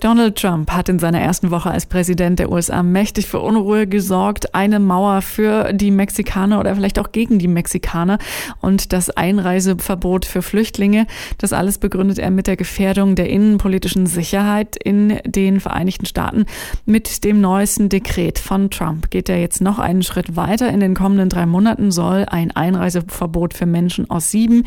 Donald 0.00 0.36
Trump 0.36 0.70
hat 0.70 0.88
in 0.88 1.00
seiner 1.00 1.20
ersten 1.20 1.50
Woche 1.50 1.72
als 1.72 1.86
Präsident 1.86 2.38
der 2.38 2.52
USA 2.52 2.84
mächtig 2.84 3.26
für 3.26 3.40
Unruhe 3.40 3.88
gesorgt. 3.88 4.54
Eine 4.54 4.78
Mauer 4.78 5.22
für 5.22 5.72
die 5.72 5.90
Mexikaner 5.90 6.60
oder 6.60 6.74
vielleicht 6.76 7.00
auch 7.00 7.10
gegen 7.10 7.40
die 7.40 7.48
Mexikaner 7.48 8.18
und 8.60 8.92
das 8.92 9.10
Einreiseverbot 9.10 10.24
für 10.24 10.42
Flüchtlinge. 10.42 11.08
Das 11.38 11.52
alles 11.52 11.78
begründet 11.78 12.20
er 12.20 12.30
mit 12.30 12.46
der 12.46 12.56
Gefährdung 12.56 13.16
der 13.16 13.28
innenpolitischen 13.28 14.06
Sicherheit 14.06 14.76
in 14.76 15.18
den 15.26 15.58
Vereinigten 15.58 16.06
Staaten. 16.06 16.46
Mit 16.86 17.24
dem 17.24 17.40
neuesten 17.40 17.88
Dekret 17.88 18.38
von 18.38 18.70
Trump 18.70 19.10
geht 19.10 19.28
er 19.28 19.40
jetzt 19.40 19.60
noch 19.60 19.80
einen 19.80 20.04
Schritt 20.04 20.36
weiter. 20.36 20.68
In 20.68 20.78
den 20.78 20.94
kommenden 20.94 21.28
drei 21.28 21.44
Monaten 21.44 21.90
soll 21.90 22.24
ein 22.28 22.52
Einreiseverbot 22.52 23.52
für 23.52 23.66
Menschen 23.66 24.08
aus 24.08 24.30
sieben 24.30 24.62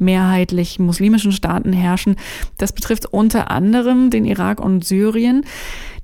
mehrheitlich 0.00 0.80
muslimischen 0.80 1.30
Staaten 1.30 1.72
herrschen. 1.72 2.16
Das 2.58 2.72
betrifft 2.72 3.06
unter 3.06 3.52
anderem 3.52 4.10
den 4.10 4.24
Irak 4.24 4.58
und 4.58 4.71
und 4.72 4.84
Syrien. 4.84 5.44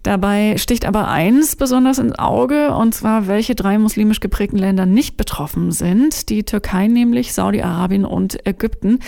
Dabei 0.03 0.57
sticht 0.59 0.85
aber 0.85 1.09
eins 1.09 1.57
besonders 1.57 1.99
ins 1.99 2.19
Auge, 2.19 2.73
und 2.73 2.95
zwar 2.95 3.27
welche 3.27 3.55
drei 3.55 3.79
muslimisch 3.79 4.21
geprägten 4.21 4.59
Länder 4.59 4.87
nicht 4.87 5.17
betroffen 5.17 5.73
sind. 5.73 6.29
Die 6.29 6.45
Türkei 6.45 6.87
nämlich, 6.87 7.33
Saudi-Arabien 7.35 8.05
und 8.05 8.47
Ägypten. 8.47 9.01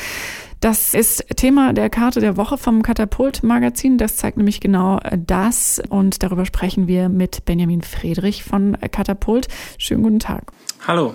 Das 0.61 0.93
ist 0.93 1.25
Thema 1.37 1.73
der 1.73 1.89
Karte 1.89 2.21
der 2.21 2.37
Woche 2.37 2.59
vom 2.59 2.83
Katapult-Magazin. 2.83 3.97
Das 3.97 4.17
zeigt 4.17 4.37
nämlich 4.37 4.61
genau 4.61 5.01
das. 5.17 5.81
Und 5.89 6.23
darüber 6.23 6.45
sprechen 6.45 6.87
wir 6.87 7.09
mit 7.09 7.47
Benjamin 7.47 7.81
Friedrich 7.81 8.45
von 8.45 8.77
Katapult. 8.93 9.49
Schönen 9.79 10.03
guten 10.03 10.19
Tag. 10.19 10.53
Hallo. 10.87 11.15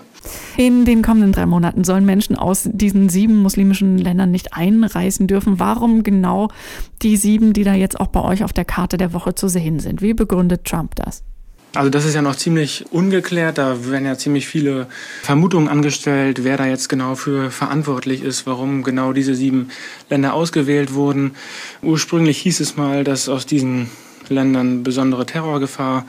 In 0.56 0.84
den 0.84 1.00
kommenden 1.00 1.30
drei 1.30 1.46
Monaten 1.46 1.84
sollen 1.84 2.04
Menschen 2.04 2.34
aus 2.34 2.68
diesen 2.72 3.08
sieben 3.08 3.36
muslimischen 3.36 3.98
Ländern 3.98 4.32
nicht 4.32 4.52
einreisen 4.52 5.28
dürfen. 5.28 5.60
Warum 5.60 6.02
genau 6.02 6.48
die 7.02 7.16
sieben, 7.16 7.52
die 7.52 7.62
da 7.62 7.74
jetzt 7.74 8.00
auch 8.00 8.08
bei 8.08 8.22
euch 8.22 8.42
auf 8.42 8.52
der 8.52 8.64
Karte 8.64 8.96
der 8.96 9.12
Woche 9.12 9.36
zu 9.36 9.46
sehen 9.46 9.78
sind? 9.78 10.02
Wie 10.02 10.12
begründet 10.12 10.64
Trump 10.64 10.96
das? 10.96 11.22
Also 11.74 11.90
das 11.90 12.06
ist 12.06 12.14
ja 12.14 12.22
noch 12.22 12.36
ziemlich 12.36 12.86
ungeklärt. 12.90 13.58
Da 13.58 13.90
werden 13.90 14.06
ja 14.06 14.16
ziemlich 14.16 14.46
viele 14.46 14.86
Vermutungen 15.22 15.68
angestellt, 15.68 16.42
wer 16.42 16.56
da 16.56 16.66
jetzt 16.66 16.88
genau 16.88 17.14
für 17.16 17.50
verantwortlich 17.50 18.22
ist, 18.22 18.46
warum 18.46 18.82
genau 18.82 19.12
diese 19.12 19.34
sieben 19.34 19.68
Länder 20.08 20.32
ausgewählt 20.32 20.94
wurden. 20.94 21.32
Ursprünglich 21.82 22.38
hieß 22.38 22.60
es 22.60 22.76
mal, 22.76 23.04
dass 23.04 23.28
aus 23.28 23.44
diesen 23.44 23.90
Ländern 24.28 24.82
besondere 24.82 25.26
Terrorgefahr 25.26 26.06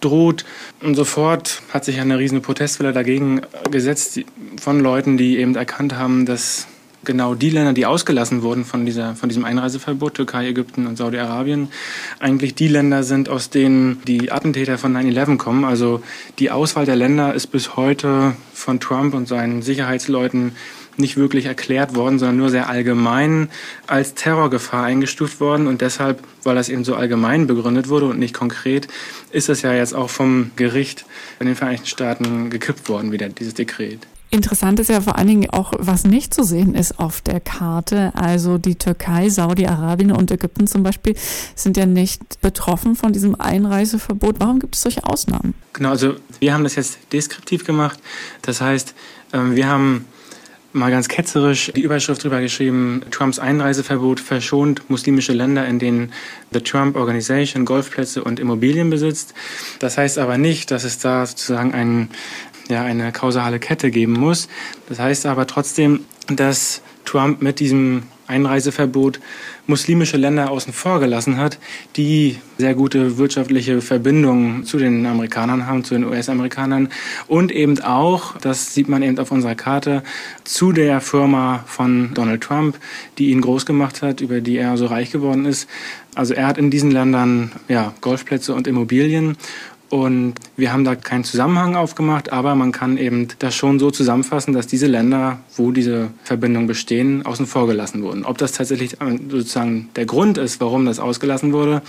droht. 0.00 0.44
Und 0.82 0.94
sofort 0.94 1.62
hat 1.72 1.84
sich 1.84 2.00
eine 2.00 2.18
riesige 2.18 2.40
Protestwelle 2.40 2.92
dagegen 2.92 3.42
gesetzt 3.70 4.20
von 4.60 4.80
Leuten, 4.80 5.16
die 5.16 5.38
eben 5.38 5.56
erkannt 5.56 5.96
haben, 5.96 6.26
dass 6.26 6.66
genau 7.06 7.34
die 7.34 7.50
Länder, 7.50 7.72
die 7.72 7.86
ausgelassen 7.86 8.42
wurden 8.42 8.64
von, 8.64 8.84
dieser, 8.84 9.14
von 9.14 9.28
diesem 9.28 9.44
Einreiseverbot, 9.44 10.14
Türkei, 10.14 10.48
Ägypten 10.48 10.86
und 10.86 10.96
Saudi-Arabien, 10.96 11.68
eigentlich 12.18 12.54
die 12.54 12.68
Länder 12.68 13.02
sind, 13.02 13.28
aus 13.28 13.48
denen 13.48 14.02
die 14.06 14.30
Attentäter 14.30 14.76
von 14.76 14.94
9-11 14.94 15.38
kommen. 15.38 15.64
Also 15.64 16.02
die 16.38 16.50
Auswahl 16.50 16.84
der 16.84 16.96
Länder 16.96 17.32
ist 17.32 17.46
bis 17.46 17.76
heute 17.76 18.34
von 18.52 18.80
Trump 18.80 19.14
und 19.14 19.28
seinen 19.28 19.62
Sicherheitsleuten 19.62 20.52
nicht 20.98 21.16
wirklich 21.16 21.46
erklärt 21.46 21.94
worden, 21.94 22.18
sondern 22.18 22.36
nur 22.38 22.50
sehr 22.50 22.68
allgemein 22.68 23.48
als 23.86 24.14
Terrorgefahr 24.14 24.84
eingestuft 24.84 25.40
worden. 25.40 25.66
Und 25.66 25.80
deshalb, 25.80 26.22
weil 26.42 26.54
das 26.54 26.68
eben 26.68 26.84
so 26.84 26.94
allgemein 26.94 27.46
begründet 27.46 27.88
wurde 27.88 28.06
und 28.06 28.18
nicht 28.18 28.34
konkret, 28.34 28.88
ist 29.30 29.48
das 29.48 29.62
ja 29.62 29.74
jetzt 29.74 29.94
auch 29.94 30.10
vom 30.10 30.52
Gericht 30.56 31.04
in 31.38 31.46
den 31.46 31.56
Vereinigten 31.56 31.86
Staaten 31.86 32.50
gekippt 32.50 32.88
worden, 32.88 33.12
wieder 33.12 33.28
dieses 33.28 33.54
Dekret. 33.54 34.06
Interessant 34.30 34.80
ist 34.80 34.90
ja 34.90 35.00
vor 35.00 35.16
allen 35.16 35.28
Dingen 35.28 35.50
auch, 35.50 35.72
was 35.78 36.04
nicht 36.04 36.34
zu 36.34 36.42
sehen 36.42 36.74
ist 36.74 36.98
auf 36.98 37.20
der 37.20 37.40
Karte. 37.40 38.12
Also 38.14 38.58
die 38.58 38.74
Türkei, 38.74 39.28
Saudi-Arabien 39.28 40.10
und 40.12 40.30
Ägypten 40.30 40.66
zum 40.66 40.82
Beispiel 40.82 41.14
sind 41.54 41.76
ja 41.76 41.86
nicht 41.86 42.40
betroffen 42.40 42.96
von 42.96 43.12
diesem 43.12 43.40
Einreiseverbot. 43.40 44.36
Warum 44.40 44.58
gibt 44.58 44.74
es 44.74 44.82
solche 44.82 45.04
Ausnahmen? 45.04 45.54
Genau, 45.72 45.90
also 45.90 46.16
wir 46.40 46.52
haben 46.52 46.64
das 46.64 46.74
jetzt 46.74 46.98
deskriptiv 47.12 47.64
gemacht. 47.64 48.00
Das 48.42 48.60
heißt, 48.60 48.94
ähm, 49.32 49.54
wir 49.54 49.68
haben 49.68 50.06
mal 50.76 50.90
ganz 50.90 51.08
ketzerisch 51.08 51.72
die 51.74 51.80
Überschrift 51.80 52.22
drüber 52.22 52.40
geschrieben, 52.40 53.02
Trumps 53.10 53.38
Einreiseverbot 53.38 54.20
verschont 54.20 54.88
muslimische 54.90 55.32
Länder, 55.32 55.66
in 55.66 55.78
denen 55.78 56.12
The 56.52 56.60
Trump 56.60 56.96
Organization 56.96 57.64
Golfplätze 57.64 58.22
und 58.22 58.38
Immobilien 58.38 58.90
besitzt. 58.90 59.34
Das 59.78 59.98
heißt 59.98 60.18
aber 60.18 60.38
nicht, 60.38 60.70
dass 60.70 60.84
es 60.84 60.98
da 60.98 61.24
sozusagen 61.26 61.72
ein, 61.72 62.10
ja, 62.68 62.82
eine 62.82 63.12
kausale 63.12 63.58
Kette 63.58 63.90
geben 63.90 64.14
muss. 64.14 64.48
Das 64.88 64.98
heißt 64.98 65.26
aber 65.26 65.46
trotzdem, 65.46 66.00
dass 66.28 66.82
Trump 67.04 67.42
mit 67.42 67.60
diesem 67.60 68.02
Einreiseverbot 68.26 69.20
muslimische 69.66 70.16
Länder 70.16 70.50
außen 70.50 70.72
vor 70.72 71.00
gelassen 71.00 71.36
hat, 71.36 71.58
die 71.96 72.38
sehr 72.58 72.74
gute 72.74 73.18
wirtschaftliche 73.18 73.80
Verbindungen 73.80 74.64
zu 74.64 74.78
den 74.78 75.06
Amerikanern 75.06 75.66
haben, 75.66 75.84
zu 75.84 75.94
den 75.94 76.04
US-Amerikanern 76.04 76.88
und 77.28 77.52
eben 77.52 77.80
auch, 77.82 78.36
das 78.38 78.74
sieht 78.74 78.88
man 78.88 79.02
eben 79.02 79.18
auf 79.18 79.30
unserer 79.30 79.54
Karte, 79.54 80.02
zu 80.44 80.72
der 80.72 81.00
Firma 81.00 81.64
von 81.66 82.14
Donald 82.14 82.42
Trump, 82.42 82.78
die 83.18 83.30
ihn 83.30 83.40
groß 83.40 83.66
gemacht 83.66 84.02
hat, 84.02 84.20
über 84.20 84.40
die 84.40 84.56
er 84.56 84.76
so 84.76 84.86
reich 84.86 85.10
geworden 85.10 85.44
ist. 85.46 85.68
Also 86.14 86.34
er 86.34 86.46
hat 86.46 86.58
in 86.58 86.70
diesen 86.70 86.90
Ländern 86.90 87.52
ja, 87.68 87.92
Golfplätze 88.00 88.54
und 88.54 88.66
Immobilien 88.66 89.36
und 89.88 90.34
wir 90.56 90.72
haben 90.72 90.84
da 90.84 90.96
keinen 90.96 91.22
Zusammenhang 91.22 91.76
aufgemacht, 91.76 92.32
aber 92.32 92.56
man 92.56 92.72
kann 92.72 92.98
eben 92.98 93.28
das 93.38 93.54
schon 93.54 93.78
so 93.78 93.92
zusammenfassen, 93.92 94.52
dass 94.52 94.66
diese 94.66 94.88
Länder, 94.88 95.38
wo 95.56 95.70
diese 95.70 96.10
Verbindungen 96.24 96.66
bestehen, 96.66 97.24
außen 97.24 97.46
vor 97.46 97.68
gelassen 97.68 98.02
wurden. 98.02 98.24
Ob 98.24 98.36
das 98.38 98.52
tatsächlich 98.52 98.96
sozusagen 99.28 99.88
der 99.94 100.06
Grund 100.06 100.38
ist, 100.38 100.60
warum 100.60 100.86
das 100.86 100.98
ausgelassen 100.98 101.52
wurde, 101.52 101.82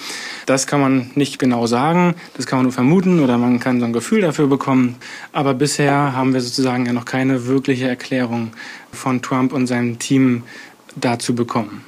das 0.46 0.68
kann 0.68 0.80
man 0.80 1.09
nicht 1.16 1.40
genau 1.40 1.66
sagen. 1.66 2.13
Das 2.35 2.46
kann 2.46 2.59
man 2.59 2.66
nur 2.66 2.74
vermuten 2.74 3.19
oder 3.19 3.40
man 3.40 3.59
kann 3.59 3.80
so 3.80 3.85
ein 3.85 3.94
Gefühl 3.94 4.22
dafür 4.22 4.46
bekommen. 4.46 4.96
Aber 5.34 5.56
bisher 5.56 6.14
haben 6.14 6.34
wir 6.34 6.41
sozusagen 6.41 6.85
ja 6.85 6.94
noch 6.94 7.06
keine 7.06 7.47
wirkliche 7.47 7.88
Erklärung 7.88 8.52
von 8.91 9.24
Trump 9.24 9.53
und 9.53 9.66
seinem 9.66 9.97
Team 9.97 10.44
dazu 10.96 11.34
bekommen. 11.34 11.86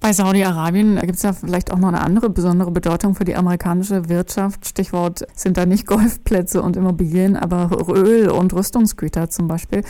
Bei 0.00 0.14
Saudi-Arabien 0.14 0.96
gibt 1.00 1.16
es 1.16 1.22
ja 1.22 1.34
vielleicht 1.34 1.70
auch 1.70 1.78
noch 1.78 1.88
eine 1.88 2.00
andere 2.00 2.30
besondere 2.30 2.70
Bedeutung 2.70 3.14
für 3.14 3.24
die 3.24 3.36
amerikanische 3.36 4.08
Wirtschaft. 4.08 4.66
Stichwort 4.66 5.26
sind 5.34 5.58
da 5.58 5.66
nicht 5.66 5.86
Golfplätze 5.86 6.62
und 6.62 6.76
Immobilien, 6.76 7.36
aber 7.36 7.70
Öl 7.94 8.30
und 8.30 8.54
Rüstungsgüter 8.54 9.28
zum 9.28 9.46
Beispiel. 9.46 9.82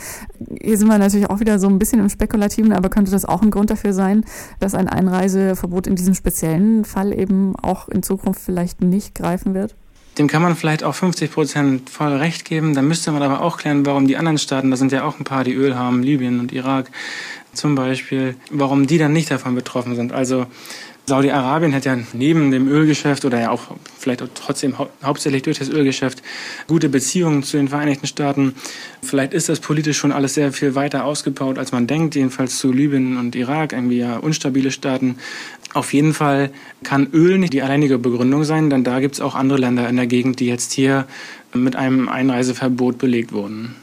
Hier 0.61 0.77
sind 0.77 0.89
wir 0.89 0.97
natürlich 0.97 1.29
auch 1.29 1.39
wieder 1.39 1.59
so 1.59 1.67
ein 1.69 1.79
bisschen 1.79 2.01
im 2.01 2.09
Spekulativen, 2.09 2.73
aber 2.73 2.89
könnte 2.89 3.11
das 3.11 3.23
auch 3.23 3.41
ein 3.41 3.51
Grund 3.51 3.69
dafür 3.69 3.93
sein, 3.93 4.25
dass 4.59 4.75
ein 4.75 4.89
Einreiseverbot 4.89 5.87
in 5.87 5.95
diesem 5.95 6.13
speziellen 6.13 6.83
Fall 6.83 7.17
eben 7.17 7.55
auch 7.55 7.87
in 7.87 8.03
Zukunft 8.03 8.41
vielleicht 8.41 8.81
nicht 8.81 9.15
greifen 9.15 9.53
wird? 9.53 9.77
Dem 10.17 10.27
kann 10.27 10.41
man 10.41 10.55
vielleicht 10.55 10.83
auch 10.83 10.95
50 10.95 11.31
Prozent 11.31 11.89
voll 11.89 12.13
recht 12.17 12.45
geben. 12.45 12.73
Dann 12.73 12.87
müsste 12.87 13.11
man 13.11 13.23
aber 13.23 13.41
auch 13.41 13.57
klären, 13.57 13.85
warum 13.85 14.07
die 14.07 14.17
anderen 14.17 14.37
Staaten, 14.37 14.69
da 14.69 14.77
sind 14.77 14.91
ja 14.91 15.03
auch 15.03 15.19
ein 15.19 15.23
paar, 15.23 15.43
die 15.43 15.53
Öl 15.53 15.75
haben, 15.75 16.03
Libyen 16.03 16.39
und 16.39 16.51
Irak, 16.51 16.91
zum 17.53 17.75
Beispiel, 17.75 18.35
warum 18.49 18.87
die 18.87 18.97
dann 18.97 19.13
nicht 19.13 19.31
davon 19.31 19.55
betroffen 19.55 19.95
sind. 19.95 20.11
Also 20.11 20.47
Saudi-Arabien 21.07 21.73
hat 21.73 21.85
ja 21.85 21.97
neben 22.13 22.51
dem 22.51 22.67
Ölgeschäft 22.67 23.25
oder 23.25 23.39
ja 23.39 23.49
auch 23.49 23.75
vielleicht 23.97 24.21
auch 24.21 24.29
trotzdem 24.33 24.77
hau 24.77 24.89
hauptsächlich 25.03 25.41
durch 25.41 25.57
das 25.59 25.69
Ölgeschäft 25.69 26.21
gute 26.67 26.89
Beziehungen 26.89 27.43
zu 27.43 27.57
den 27.57 27.67
Vereinigten 27.67 28.07
Staaten. 28.07 28.55
Vielleicht 29.01 29.33
ist 29.33 29.49
das 29.49 29.59
politisch 29.59 29.97
schon 29.97 30.11
alles 30.11 30.35
sehr 30.35 30.53
viel 30.53 30.75
weiter 30.75 31.03
ausgebaut, 31.03 31.57
als 31.57 31.71
man 31.71 31.87
denkt, 31.87 32.15
jedenfalls 32.15 32.57
zu 32.59 32.71
Libyen 32.71 33.17
und 33.17 33.35
Irak, 33.35 33.73
irgendwie 33.73 33.97
ja 33.97 34.17
unstabile 34.17 34.71
Staaten. 34.71 35.17
Auf 35.73 35.93
jeden 35.93 36.13
Fall 36.13 36.51
kann 36.83 37.07
Öl 37.13 37.37
nicht 37.37 37.53
die 37.53 37.63
alleinige 37.63 37.97
Begründung 37.97 38.43
sein, 38.43 38.69
denn 38.69 38.83
da 38.83 38.99
gibt 38.99 39.15
es 39.15 39.21
auch 39.21 39.35
andere 39.35 39.57
Länder 39.57 39.89
in 39.89 39.95
der 39.95 40.07
Gegend, 40.07 40.39
die 40.39 40.47
jetzt 40.47 40.71
hier 40.71 41.07
mit 41.53 41.75
einem 41.75 42.09
Einreiseverbot 42.09 42.97
belegt 42.97 43.33
wurden. 43.33 43.75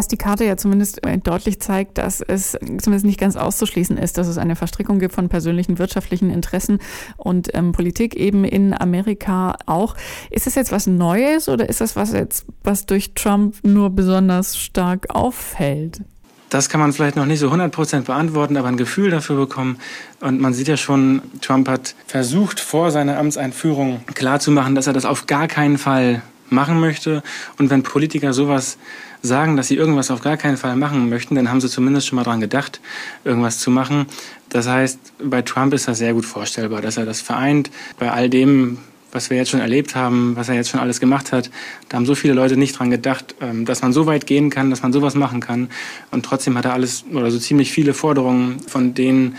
Was 0.00 0.08
die 0.08 0.16
Karte 0.16 0.46
ja 0.46 0.56
zumindest 0.56 1.06
äh, 1.06 1.18
deutlich 1.18 1.60
zeigt, 1.60 1.98
dass 1.98 2.22
es 2.22 2.52
zumindest 2.52 3.04
nicht 3.04 3.20
ganz 3.20 3.36
auszuschließen 3.36 3.98
ist, 3.98 4.16
dass 4.16 4.28
es 4.28 4.38
eine 4.38 4.56
Verstrickung 4.56 4.98
gibt 4.98 5.14
von 5.14 5.28
persönlichen 5.28 5.78
wirtschaftlichen 5.78 6.30
Interessen 6.30 6.78
und 7.18 7.50
ähm, 7.52 7.72
Politik 7.72 8.16
eben 8.16 8.46
in 8.46 8.72
Amerika 8.72 9.56
auch. 9.66 9.94
Ist 10.30 10.46
das 10.46 10.54
jetzt 10.54 10.72
was 10.72 10.86
Neues 10.86 11.50
oder 11.50 11.68
ist 11.68 11.82
das 11.82 11.96
was 11.96 12.14
jetzt, 12.14 12.46
was 12.64 12.86
durch 12.86 13.12
Trump 13.12 13.56
nur 13.62 13.90
besonders 13.90 14.56
stark 14.56 15.14
auffällt? 15.14 16.00
Das 16.48 16.70
kann 16.70 16.80
man 16.80 16.94
vielleicht 16.94 17.16
noch 17.16 17.26
nicht 17.26 17.38
so 17.38 17.50
100% 17.50 18.04
beantworten, 18.04 18.56
aber 18.56 18.68
ein 18.68 18.78
Gefühl 18.78 19.10
dafür 19.10 19.36
bekommen. 19.36 19.76
Und 20.20 20.40
man 20.40 20.54
sieht 20.54 20.68
ja 20.68 20.78
schon, 20.78 21.20
Trump 21.42 21.68
hat 21.68 21.94
versucht, 22.06 22.58
vor 22.58 22.90
seiner 22.90 23.18
Amtseinführung 23.18 24.00
klarzumachen, 24.14 24.74
dass 24.74 24.86
er 24.86 24.94
das 24.94 25.04
auf 25.04 25.26
gar 25.26 25.46
keinen 25.46 25.76
Fall 25.76 26.22
machen 26.52 26.80
möchte. 26.80 27.22
Und 27.58 27.70
wenn 27.70 27.82
Politiker 27.82 28.32
sowas 28.32 28.78
sagen, 29.22 29.56
dass 29.56 29.68
sie 29.68 29.76
irgendwas 29.76 30.10
auf 30.10 30.22
gar 30.22 30.36
keinen 30.36 30.56
Fall 30.56 30.76
machen 30.76 31.08
möchten, 31.08 31.34
dann 31.34 31.50
haben 31.50 31.60
sie 31.60 31.68
zumindest 31.68 32.06
schon 32.06 32.16
mal 32.16 32.24
dran 32.24 32.40
gedacht, 32.40 32.80
irgendwas 33.24 33.58
zu 33.58 33.70
machen. 33.70 34.06
Das 34.48 34.66
heißt, 34.68 34.98
bei 35.22 35.42
Trump 35.42 35.74
ist 35.74 35.88
das 35.88 35.98
sehr 35.98 36.14
gut 36.14 36.24
vorstellbar, 36.24 36.80
dass 36.80 36.96
er 36.96 37.04
das 37.04 37.20
vereint. 37.20 37.70
Bei 37.98 38.10
all 38.10 38.30
dem, 38.30 38.78
was 39.12 39.28
wir 39.28 39.36
jetzt 39.36 39.50
schon 39.50 39.60
erlebt 39.60 39.94
haben, 39.94 40.36
was 40.36 40.48
er 40.48 40.54
jetzt 40.54 40.70
schon 40.70 40.80
alles 40.80 41.00
gemacht 41.00 41.32
hat, 41.32 41.50
da 41.88 41.96
haben 41.96 42.06
so 42.06 42.14
viele 42.14 42.34
Leute 42.34 42.56
nicht 42.56 42.78
dran 42.78 42.90
gedacht, 42.90 43.34
ähm, 43.40 43.64
dass 43.64 43.82
man 43.82 43.92
so 43.92 44.06
weit 44.06 44.26
gehen 44.26 44.50
kann, 44.50 44.70
dass 44.70 44.82
man 44.82 44.92
sowas 44.92 45.14
machen 45.14 45.40
kann. 45.40 45.68
Und 46.10 46.24
trotzdem 46.24 46.56
hat 46.56 46.64
er 46.64 46.72
alles 46.72 47.04
oder 47.12 47.30
so 47.30 47.38
ziemlich 47.38 47.72
viele 47.72 47.94
Forderungen 47.94 48.60
von 48.60 48.94
denen, 48.94 49.36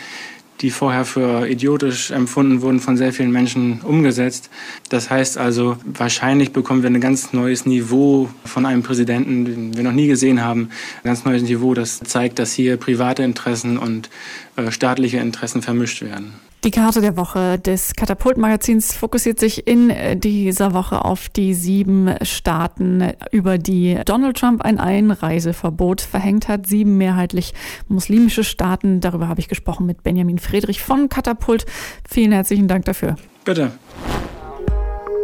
die 0.62 0.72
vorher 0.72 1.06
für 1.06 1.48
idiotisch 1.48 2.12
empfunden 2.12 2.62
wurden, 2.62 2.80
von 2.80 2.98
sehr 2.98 3.14
vielen 3.14 3.32
Menschen 3.32 3.82
umgesetzt. 3.82 4.50
Das 4.90 5.10
heißt 5.10 5.38
also, 5.38 5.78
wahrscheinlich 5.86 6.54
bekommen 6.54 6.84
wir 6.84 6.90
ein 6.90 7.02
ganz 7.02 7.34
neues 7.34 7.66
Niveau 7.66 8.30
von 8.46 8.66
einem 8.66 8.84
Präsidenten, 8.84 9.46
den 9.46 9.78
wir 9.78 9.84
noch 9.84 9.92
nie 9.92 10.08
gesehen 10.08 10.44
haben. 10.44 10.70
Ein 11.04 11.10
ganz 11.10 11.26
neues 11.26 11.44
Niveau, 11.44 11.74
das 11.74 12.00
zeigt, 12.00 12.40
dass 12.40 12.54
hier 12.54 12.78
private 12.78 13.24
Interessen 13.24 13.78
und 13.78 14.10
äh, 14.56 14.72
staatliche 14.72 15.18
Interessen 15.18 15.62
vermischt 15.62 16.02
werden. 16.02 16.34
Die 16.64 16.70
Karte 16.70 17.02
der 17.02 17.18
Woche 17.18 17.58
des 17.58 17.96
Katapult-Magazins 17.96 18.96
fokussiert 18.96 19.40
sich 19.40 19.66
in 19.68 19.90
äh, 19.90 20.16
dieser 20.16 20.76
Woche 20.76 21.04
auf 21.04 21.28
die 21.28 21.56
sieben 21.56 22.14
Staaten, 22.22 23.14
über 23.32 23.58
die 23.58 23.98
Donald 24.06 24.38
Trump 24.38 24.62
ein 24.62 24.80
Einreiseverbot 24.80 26.02
verhängt 26.02 26.48
hat. 26.48 26.68
Sieben 26.68 27.00
mehrheitlich 27.00 27.56
muslimische 27.88 28.44
Staaten. 28.44 29.00
Darüber 29.02 29.28
habe 29.28 29.40
ich 29.40 29.48
gesprochen 29.48 29.88
mit 29.88 30.04
Benjamin 30.04 30.38
Friedrich 30.38 30.84
von 30.84 31.10
Katapult. 31.10 31.66
Vielen 32.08 32.32
herzlichen 32.32 32.68
Dank 32.68 32.86
dafür. 32.86 33.16
Bitte. 33.44 33.72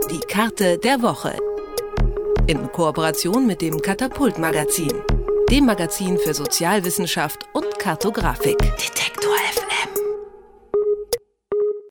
Die 0.10 0.19
Karte 0.28 0.80
der 0.80 1.04
Woche. 1.04 1.36
In 2.48 2.72
Kooperation 2.72 3.45
mit 3.45 3.62
dem 3.62 3.80
Katapult-Magazin. 3.80 4.94
Dem 5.51 5.68
Magazin 5.68 6.18
für 6.18 6.33
Sozialwissenschaft 6.33 7.45
und 7.54 7.78
Kartografik. 7.78 8.57
Detektor. 8.57 9.46